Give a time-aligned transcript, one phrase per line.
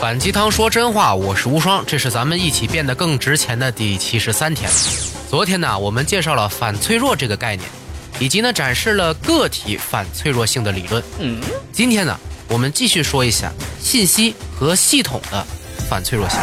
[0.00, 4.70] 反鸡汤说真话，我是无双，这是咱们一起变得更值钱的第七十三天。
[5.28, 7.68] 昨天呢，我们介绍了反脆弱这个概念，
[8.20, 11.02] 以及呢展示了个体反脆弱性的理论。
[11.18, 11.42] 嗯，
[11.72, 12.16] 今天呢，
[12.46, 15.44] 我们继续说一下信息和系统的
[15.90, 16.38] 反脆弱性。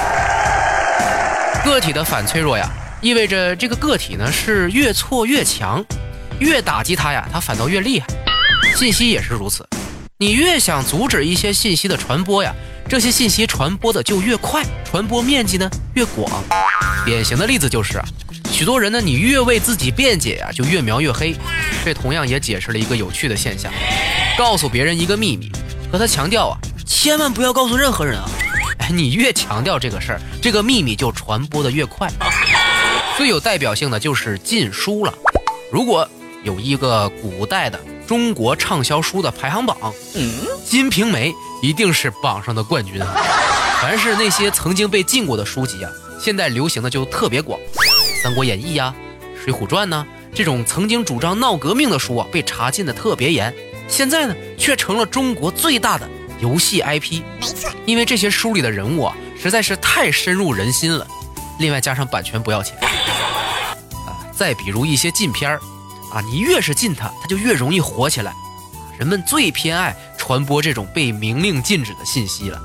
[1.64, 2.70] 个体的反脆弱呀，
[3.02, 5.82] 意味着这个个体呢是越挫越强，
[6.40, 8.08] 越打击它呀，它反倒越厉害。
[8.76, 9.66] 信息也是如此，
[10.18, 12.54] 你越想阻止一些信息的传播呀。
[12.88, 16.44] 这些信息传播的就越快，传播面积呢越广。
[17.04, 18.06] 典型的例子就是啊，
[18.52, 21.36] 许多人呢，你越为自己辩解啊，就越描越黑。
[21.84, 23.72] 这同样也解释了一个有趣的现象：
[24.38, 25.52] 告诉别人一个秘密，
[25.92, 28.30] 和他强调啊，千万不要告诉任何人啊。
[28.78, 32.08] 哎， 你越强调这个事儿，这个秘密就传播的越快。
[33.18, 35.14] 最有代表性的就是禁书了。
[35.72, 36.08] 如果
[36.44, 39.78] 有一个古代的中国畅销书的排行榜，
[40.14, 40.32] 嗯，
[40.70, 41.32] 《金瓶梅》。
[41.62, 43.16] 一定是榜上的冠军啊。
[43.82, 45.90] 凡是那些曾经被禁过的书籍啊，
[46.22, 47.60] 现在流行的就特别广，
[48.22, 48.94] 《三国演义》呀，
[49.44, 53.52] 《水浒传》呢，这种曾经主张闹革命的书啊，被查禁的特别严。
[53.88, 56.08] 现在呢，却成了中国最大的
[56.40, 57.22] 游戏 IP。
[57.40, 61.08] 没错，因为这些书里的人物啊，实在是太深入人心了。
[61.58, 62.78] 另外加上版权不要钱。
[62.78, 65.60] 啊，再比如一些禁片儿，
[66.12, 68.34] 啊，你越是禁它，它就越容易火起来。
[68.98, 69.96] 人们最偏爱。
[70.18, 72.60] 传播这种被明令禁止的信息了，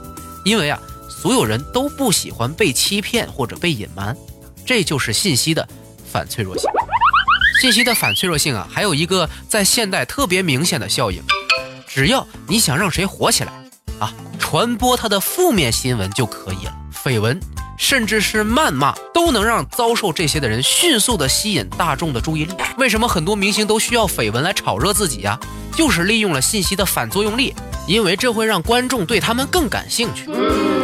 [0.47, 4.17] 因为啊，所有人都不喜欢被欺骗或者被隐瞒，
[4.65, 5.69] 这就是信息的
[6.11, 6.71] 反脆弱性。
[7.61, 11.23] 信息的反脆弱性啊，还有一个在现代特别明显的效应，
[11.87, 13.53] 只要你想让谁火起来
[13.99, 17.39] 啊，传播他的负面新闻就可以了，绯闻
[17.81, 22.53] 甚至是谩骂都能让遭受这些的人迅速的吸引大众的注意力。
[22.77, 25.41] 为什么很多明星都需要绯闻来炒热自己呀？
[25.75, 27.55] 就是利用了信息的反作用力，
[27.89, 30.27] 因为这会让观众对他们更感兴趣。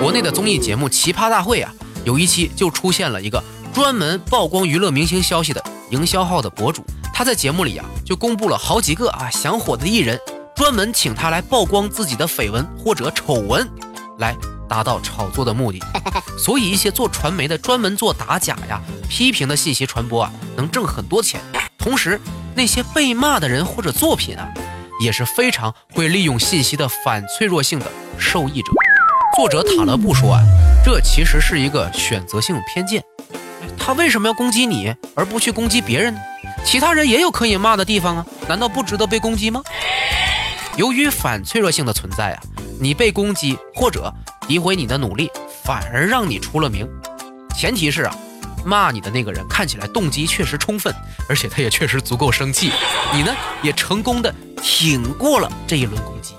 [0.01, 1.71] 国内的综艺节目《奇葩大会》啊，
[2.03, 3.45] 有一期就出现了一个
[3.75, 6.83] 专门曝光娱乐明星消息的营销号的博主，
[7.13, 10.19] 他在节目里啊就公布了好几个啊想火的艺人，
[10.55, 13.69] 专门请他来曝光自己的绯闻或者丑闻，
[14.19, 14.35] 来
[14.69, 15.81] 达到炒作的目的。
[16.39, 21.41] 所以一些做传媒的专门做打假呀、批评的信息传播啊，能挣很多钱。
[21.79, 22.21] 同时，
[22.55, 24.49] 那些被骂的人或者作品啊。
[24.99, 27.85] 也是非常会利用信息的反脆弱性的
[28.19, 28.73] 受益者。
[29.37, 30.43] 作者塔勒布说啊，
[30.83, 33.05] 这其实是一个选择性偏见。
[33.79, 36.21] 他为什么要攻击你，而不去攻击别人呢？
[36.65, 39.61] 其他人也有可以骂的地方啊，难道不值得被攻击吗？
[40.79, 42.43] 由于反脆弱性的存在啊，
[42.81, 44.13] 你被攻击或者
[44.49, 45.31] 诋毁你的努力，
[45.65, 46.89] 反而让你出了名。
[47.57, 48.17] 前提是啊。
[48.65, 50.93] 骂你的那个人看起来动机确实充分，
[51.29, 52.73] 而且他也确实足够生气。
[53.15, 53.33] 你呢，
[53.63, 56.35] 也成功的挺过了这一轮攻击。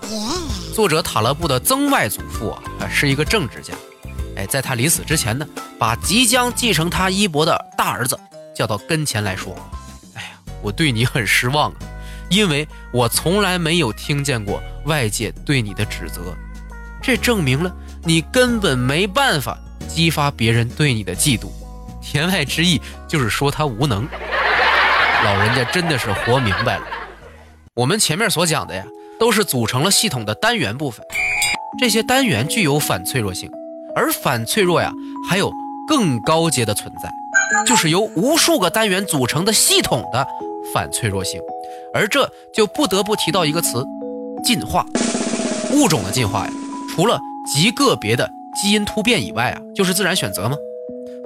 [0.75, 2.59] 作者塔勒布的曾外祖父啊，
[2.91, 3.73] 是一个政治家。
[4.35, 5.47] 哎，在他临死之前呢，
[5.79, 8.19] 把即将继承他衣钵的大儿子
[8.53, 9.55] 叫到跟前来说
[10.13, 10.31] ：“哎呀，
[10.61, 11.77] 我对你很失望啊，
[12.29, 16.35] 因为我从来没有听见过外界对你的指责。
[17.01, 17.73] 这证明了
[18.03, 19.57] 你根本没办法
[19.87, 21.47] 激发别人对你的嫉妒。”
[22.13, 24.07] 言外之意就是说他无能，
[25.25, 26.83] 老人家真的是活明白了。
[27.73, 28.85] 我们前面所讲的呀，
[29.19, 31.05] 都是组成了系统的单元部分，
[31.77, 33.51] 这些单元具有反脆弱性，
[33.93, 34.89] 而反脆弱呀，
[35.29, 35.51] 还有
[35.85, 37.11] 更高阶的存在，
[37.65, 40.25] 就是由无数个单元组成的系统的
[40.73, 41.41] 反脆弱性，
[41.97, 43.83] 而这就不得不提到一个词：
[44.43, 44.85] 进化。
[45.73, 46.53] 物种的进化呀，
[46.93, 47.19] 除了
[47.51, 48.29] 极个别的
[48.61, 50.55] 基因突变以外啊，就是自然选择吗？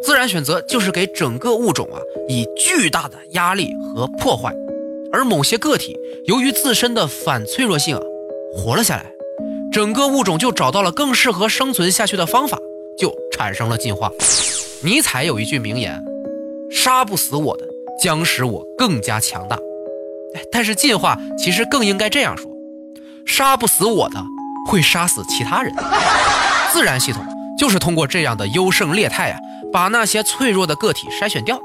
[0.01, 4.51] 自然选择就是给整个物种啊以巨大的压力和破坏，
[5.11, 5.95] 而某些个体
[6.25, 8.01] 由于自身的反脆弱性啊
[8.55, 9.05] 活了下来，
[9.71, 12.57] 整个物种就找到了更适合生存下去的方法，
[12.97, 14.09] 就产生了进化。
[14.83, 16.03] 尼采有一句名言
[16.71, 17.67] ：“杀不死我的，
[18.01, 19.59] 将使我更加强大。”
[20.51, 22.49] 但是进化其实更应该这样说
[23.25, 24.23] ：“杀不死我的，
[24.67, 25.73] 会杀死其他人。”
[26.71, 27.25] 自然系统
[27.57, 29.37] 就是通过这样的优胜劣汰啊。
[29.73, 31.57] 把那些脆弱的个体筛选掉，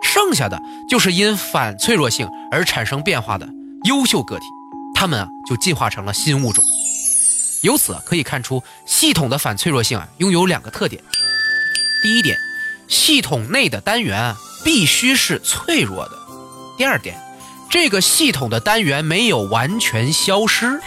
[0.00, 3.48] 剩下的就是因反脆弱性而产生变化的
[3.82, 4.44] 优秀个体，
[4.94, 6.62] 它们啊就进化成了新物种。
[7.62, 11.02] 由此可以看出，系统的反脆弱性啊拥有两个特点：
[12.00, 12.36] 第一点，
[12.86, 16.12] 系统内的单元必须是脆弱的；
[16.76, 17.16] 第二点，
[17.70, 20.80] 这个系统的单元没有完全消失。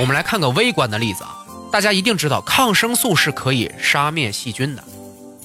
[0.00, 1.36] 我们来看个微观的例子啊，
[1.70, 4.82] 大家一定知道抗生素是可以杀灭细菌的。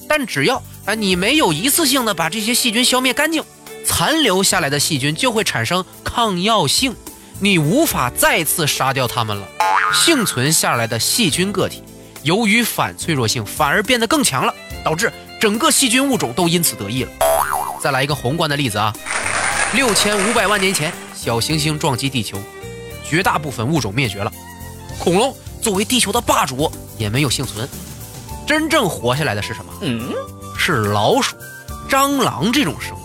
[0.08, 3.42] 但只要啊，你没有一次性的把这些细菌消灭干净，
[3.84, 6.96] 残留下来的细菌就会产生抗药性，
[7.40, 9.46] 你无法再次杀掉它们了。
[9.92, 11.82] 幸存下来的细菌个体
[12.22, 17.10] 由于反脆弱性反而变得更强了，导致整个细菌物种都因此得益了。
[17.82, 18.92] 再来一个宏观的例子啊，
[19.74, 22.38] 六千五百万年前，小行星撞击地球，
[23.04, 24.32] 绝大部分物种灭绝了，
[25.00, 27.68] 恐龙作为地球的霸主也没有幸存。
[28.46, 29.72] 真正活下来的是什么？
[29.80, 30.12] 嗯，
[30.56, 31.34] 是老鼠、
[31.90, 33.00] 蟑螂这种生物。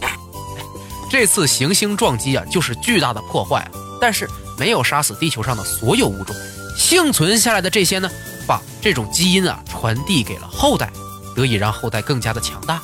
[1.09, 4.29] 这次行星撞击啊，就是巨大的破坏啊，但是
[4.59, 6.35] 没有杀死地球上的所有物种，
[6.77, 8.07] 幸存下来的这些呢，
[8.45, 10.91] 把这种基因啊传递给了后代，
[11.35, 12.79] 得以让后代更加的强大。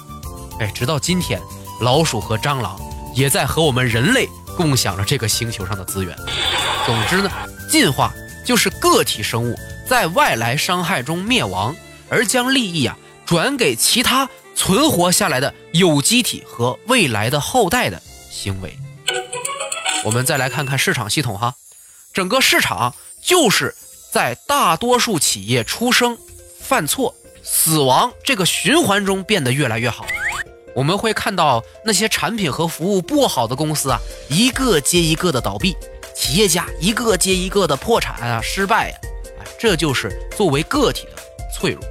[0.59, 1.39] 哎，直到今天，
[1.81, 2.79] 老鼠和蟑螂
[3.15, 4.27] 也在和我们人类
[4.57, 6.15] 共享着这个星球上的资源。
[6.85, 7.31] 总之呢，
[7.69, 8.13] 进化
[8.45, 9.57] 就是个体生物
[9.87, 11.75] 在外来伤害中灭亡，
[12.09, 18.01] 而将利益啊转给其他存活下来的有机体和未来的后代的。
[18.29, 18.77] 行为，
[20.03, 21.55] 我们再来看看市场系统哈，
[22.13, 23.73] 整个市场就是
[24.11, 26.17] 在大多数企业出生、
[26.61, 30.05] 犯错、死亡这个循环中变得越来越好。
[30.75, 33.97] 我们会看到那些产品和服务不好的公司啊，
[34.29, 35.73] 一个接一个的倒闭，
[36.13, 41.11] 企业家一个接一个的破产啊、失败啊，这就是作为个体的
[41.57, 41.81] 脆弱。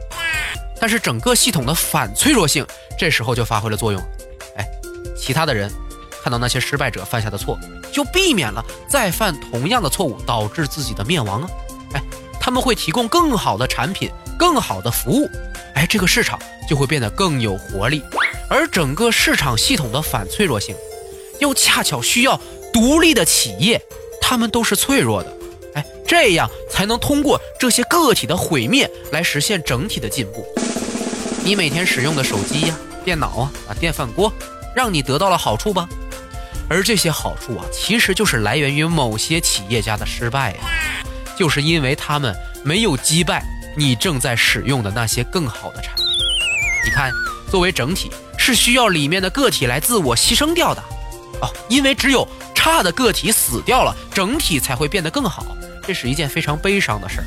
[0.78, 2.66] 但是整个系统的反脆弱性
[2.98, 4.00] 这时候就发挥了作用，
[4.56, 4.64] 哎，
[5.16, 5.72] 其他的人。
[6.22, 7.58] 看到那些失败者犯下的错，
[7.92, 11.48] 就避免了再犯同样的错误，导致自己的灭亡啊！
[11.92, 12.02] 哎，
[12.40, 15.28] 他们会提供更好的产品、更好的服务，
[15.74, 18.02] 哎，这个市场就会变得更有活力。
[18.48, 20.74] 而整个市场系统的反脆弱性，
[21.40, 22.40] 又恰巧需要
[22.72, 23.80] 独立的企业，
[24.20, 25.36] 他们都是脆弱的，
[25.74, 30.46] 哎，这样才能通过这些个体的毁灭来实现整体的进步。
[31.44, 34.32] 你每天使用的手机呀、电脑啊、啊电饭锅，
[34.74, 35.88] 让你得到了好处吧？
[36.68, 40.58] 而这些好处啊，其实就是来源于某些企业家的失败呀，
[41.38, 43.44] 就是因为他们没有击败
[43.76, 46.04] 你正在使用的那些更好的产品。
[46.86, 47.12] 你看，
[47.50, 48.10] 作为整体
[48.44, 50.84] 是需要里面的个体来自我牺牲掉的
[51.40, 55.46] 哦，因为只有差的个体死掉了，整体才会变得更好。
[55.82, 57.26] 这是一件非常悲伤的事儿。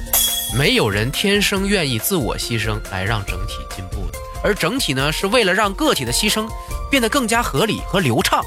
[0.55, 6.47] 没有人天生愿意自我牺牲来让整体进步的，而整体呢，是为了让个体的牺牲
[6.91, 8.43] 变得更加合理和流畅。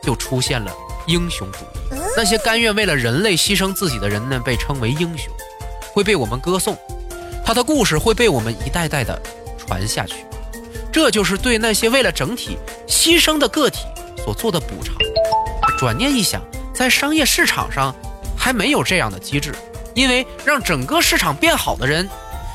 [0.00, 0.72] 就出现了
[1.08, 5.32] 英雄主义，那些甘愿为了人类牺牲自己的人呢，被称为英雄，
[5.92, 6.78] 会被我们歌颂，
[7.44, 9.20] 他的故事会被我们一代代的
[9.58, 10.14] 传下去。
[10.94, 12.56] 这就是对那些为了整体
[12.86, 13.80] 牺牲的个体
[14.24, 14.94] 所做的补偿。
[15.76, 16.40] 转念一想，
[16.72, 17.92] 在商业市场上
[18.38, 19.52] 还没有这样的机制，
[19.92, 22.08] 因为让整个市场变好的人。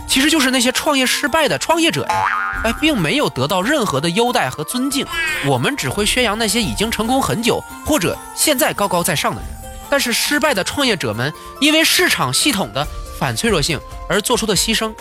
[0.08, 5.06] 其实就是那些创业失败的创业者呀，哎，并没有得到任何的优待和尊敬。
[5.46, 9.50] 我们只会宣扬那些已经成功很久或者现在高高在上的人。
[9.90, 12.88] 但是失败的创业者们因为市场系统的
[13.20, 13.78] 反脆弱性
[14.08, 14.96] 而做出的牺牲，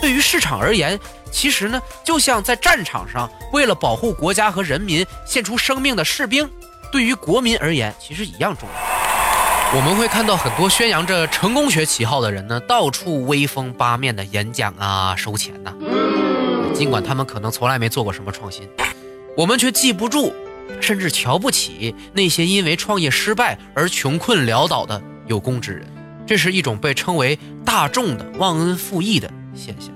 [0.00, 0.98] 对于市场而言，
[1.34, 6.48] 其实呢，就像在战场上为了保护国家和人民献出生命的士兵，
[6.92, 9.76] 对于国民而言，其实一样重要。
[9.76, 15.74] 我们会看到很多宣扬着成功学旗号的人呢，到处威风八面的演讲啊、收钱呐。
[16.72, 18.68] 尽管他们可能从来没做过什么创新，
[19.36, 20.32] 我们却记不住，
[20.80, 25.84] 甚至瞧不起那些因为创业失败而穷困潦倒的有功之人。
[26.24, 29.90] 这是一种被称为大众的忘恩负义的现象。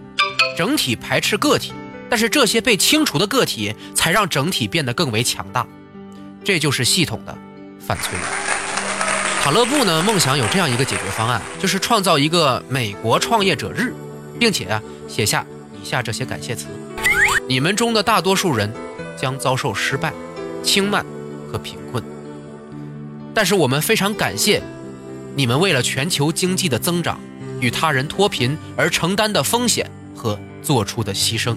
[0.58, 1.72] 整体排斥个体，
[2.10, 5.64] 但是这些被清除的个体才让整体变得更为强大。
[6.42, 7.32] 这就是系统的
[7.78, 8.26] 反脆弱。
[9.40, 13.94] 塔勒布呢，梦想有这样一个解决方案，就是创造一个美国创业者日，
[14.36, 15.46] 并且啊，写下
[15.80, 16.66] 以下这些感谢词：
[17.48, 18.68] 你们中的大多数人
[19.16, 20.12] 将遭受失败、
[20.64, 21.06] 轻慢
[21.52, 22.02] 和贫困，
[23.32, 24.60] 但是我们非常感谢
[25.36, 27.20] 你们为了全球经济的增长
[27.60, 30.36] 与他人脱贫而承担的风险和
[30.68, 31.56] 做出的牺牲，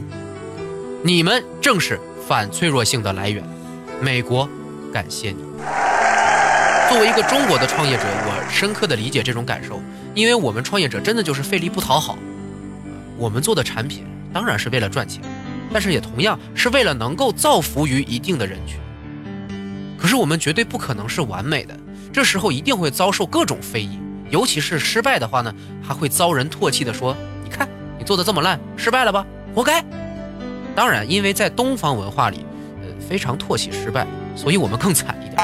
[1.04, 3.44] 你们正是反脆弱性的来源。
[4.02, 4.48] 美国，
[4.94, 5.44] 感谢你。
[6.88, 9.82] 作为一个中国的创业者，我深刻的理解这种感受，
[10.16, 12.18] 因为我们创业者真的就是费力不讨好。
[13.18, 15.22] 我们做的产品当然是为了赚钱，
[15.74, 18.80] 但是也同样是为了能够造福于一定的人群。
[20.00, 21.78] 可是我们绝对不可能是完美的，
[22.14, 24.00] 这时候一定会遭受各种非议，
[24.30, 25.54] 尤其是失败的话呢，
[25.84, 27.14] 还会遭人唾弃的说
[27.44, 27.68] ：“你看
[28.02, 29.24] 你做的这么烂，失败了吧？
[29.54, 29.86] 活该。”
[30.76, 32.44] 当然，因为在东方文化里，
[32.82, 35.40] 呃，非常唾弃失败，所以我们更惨一点。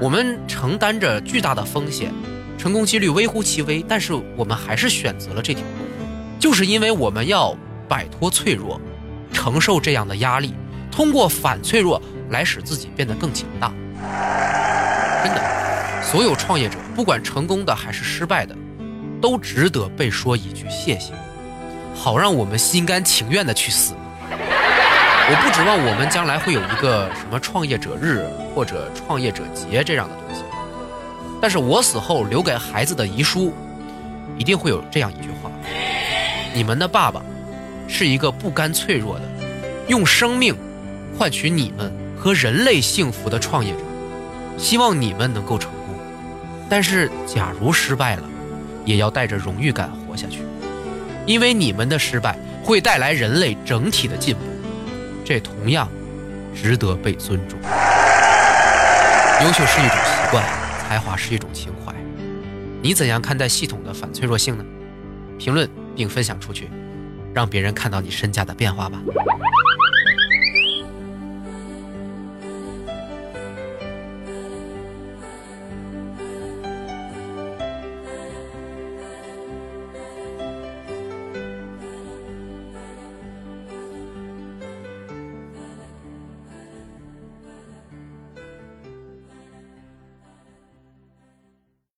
[0.00, 2.12] 我们承担着巨大的风险，
[2.56, 6.06] 成功几率微乎其微，但是我们还是选择了这条路，
[6.38, 7.52] 就是因为我们要
[7.88, 8.80] 摆脱脆弱，
[9.32, 10.54] 承受这样的压力，
[10.88, 13.72] 通过反脆弱来使自己变得更强大。
[15.24, 15.42] 真的，
[16.00, 18.54] 所有创业者，不管成功的还是失败的，
[19.20, 21.12] 都值得被说一句谢谢。
[21.94, 23.94] 好让我们心甘情愿的去死。
[24.30, 30.42] 我不指望我们将来会有一个什么创业者日或者创业者节这样的东西，
[31.40, 33.54] 但是我死后留给孩子的遗书，
[34.36, 35.50] 一定会有这样一句话：
[36.52, 37.22] 你们的爸爸
[37.86, 39.24] 是一个不甘脆弱的，
[39.86, 40.56] 用生命
[41.16, 43.78] 换取你们和人类幸福的创业者。
[44.58, 45.94] 希望你们能够成功，
[46.68, 48.22] 但是假如失败了，
[48.84, 50.41] 也要带着荣誉感活下去，
[51.26, 54.40] 因为你们的失败会带来人类整体的进步。
[55.24, 55.88] 这同样
[56.54, 57.58] 值得被尊重。
[59.42, 60.44] 优秀是一种习惯，
[60.88, 61.94] 才华是一种情怀。
[62.82, 64.64] 你怎样看待系统的反脆弱性呢？
[65.38, 66.70] 评论并分享出去，
[67.34, 69.00] 让别人看到你身价的变化吧。